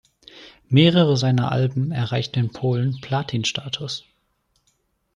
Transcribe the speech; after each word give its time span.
Mehrere 0.67 1.15
seiner 1.15 1.51
Alben 1.51 1.91
erreichten 1.91 2.39
in 2.39 2.49
Polen 2.51 3.01
Platin-Status. 3.01 4.03